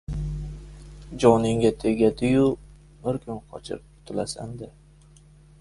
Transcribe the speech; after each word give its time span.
Joningga 1.23 1.71
tegadi-yu, 1.83 2.49
bir 3.05 3.23
kuni 3.27 3.39
qochib 3.53 3.87
qutilasan-da.. 3.91 4.73